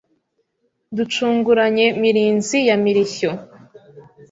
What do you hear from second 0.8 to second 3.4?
Ducunguranye Mirinzi ya Mirishyo